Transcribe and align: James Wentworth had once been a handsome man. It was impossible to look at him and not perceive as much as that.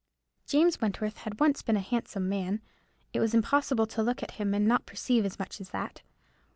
James 0.47 0.81
Wentworth 0.81 1.17
had 1.17 1.39
once 1.39 1.61
been 1.61 1.77
a 1.77 1.79
handsome 1.79 2.27
man. 2.27 2.59
It 3.13 3.19
was 3.19 3.35
impossible 3.35 3.85
to 3.85 4.01
look 4.01 4.23
at 4.23 4.31
him 4.41 4.55
and 4.55 4.65
not 4.67 4.87
perceive 4.87 5.25
as 5.25 5.37
much 5.37 5.61
as 5.61 5.69
that. 5.69 6.01